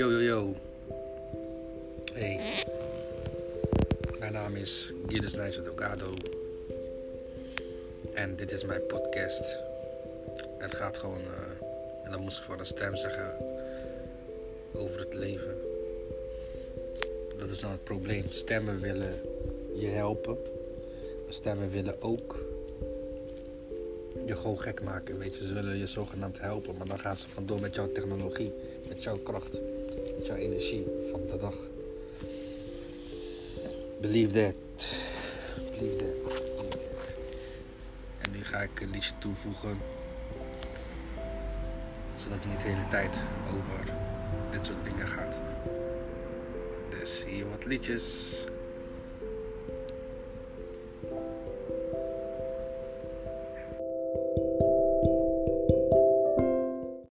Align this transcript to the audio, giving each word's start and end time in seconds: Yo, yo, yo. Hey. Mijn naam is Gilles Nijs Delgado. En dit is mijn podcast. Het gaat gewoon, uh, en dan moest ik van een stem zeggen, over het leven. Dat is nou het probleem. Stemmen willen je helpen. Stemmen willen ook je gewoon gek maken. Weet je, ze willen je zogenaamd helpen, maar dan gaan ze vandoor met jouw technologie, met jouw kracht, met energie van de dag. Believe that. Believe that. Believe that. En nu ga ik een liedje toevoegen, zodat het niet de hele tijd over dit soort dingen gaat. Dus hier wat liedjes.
Yo, 0.00 0.10
yo, 0.10 0.20
yo. 0.20 0.54
Hey. 2.12 2.64
Mijn 4.18 4.32
naam 4.32 4.56
is 4.56 4.92
Gilles 5.06 5.34
Nijs 5.34 5.62
Delgado. 5.62 6.14
En 8.14 8.36
dit 8.36 8.52
is 8.52 8.64
mijn 8.64 8.86
podcast. 8.86 9.58
Het 10.58 10.74
gaat 10.74 10.98
gewoon, 10.98 11.20
uh, 11.20 12.04
en 12.04 12.10
dan 12.10 12.20
moest 12.20 12.38
ik 12.38 12.44
van 12.44 12.58
een 12.58 12.66
stem 12.66 12.96
zeggen, 12.96 13.34
over 14.72 15.00
het 15.00 15.14
leven. 15.14 15.56
Dat 17.38 17.50
is 17.50 17.60
nou 17.60 17.72
het 17.72 17.84
probleem. 17.84 18.24
Stemmen 18.28 18.80
willen 18.80 19.20
je 19.74 19.88
helpen. 19.88 20.36
Stemmen 21.28 21.70
willen 21.70 22.02
ook 22.02 22.44
je 24.26 24.36
gewoon 24.36 24.60
gek 24.60 24.82
maken. 24.82 25.18
Weet 25.18 25.36
je, 25.36 25.46
ze 25.46 25.54
willen 25.54 25.76
je 25.76 25.86
zogenaamd 25.86 26.40
helpen, 26.40 26.74
maar 26.78 26.86
dan 26.86 26.98
gaan 26.98 27.16
ze 27.16 27.28
vandoor 27.28 27.60
met 27.60 27.74
jouw 27.74 27.92
technologie, 27.92 28.52
met 28.88 29.02
jouw 29.02 29.16
kracht, 29.16 29.60
met 30.28 30.38
energie 30.38 30.86
van 31.10 31.20
de 31.28 31.36
dag. 31.36 31.54
Believe 34.00 34.32
that. 34.32 34.54
Believe 35.70 35.96
that. 35.96 36.24
Believe 36.24 36.76
that. 36.76 37.12
En 38.18 38.30
nu 38.30 38.44
ga 38.44 38.58
ik 38.58 38.80
een 38.80 38.90
liedje 38.90 39.12
toevoegen, 39.18 39.78
zodat 42.16 42.38
het 42.38 42.48
niet 42.48 42.60
de 42.60 42.68
hele 42.68 42.88
tijd 42.88 43.22
over 43.46 43.94
dit 44.50 44.66
soort 44.66 44.84
dingen 44.84 45.08
gaat. 45.08 45.40
Dus 46.98 47.24
hier 47.26 47.50
wat 47.50 47.64
liedjes. 47.64 48.24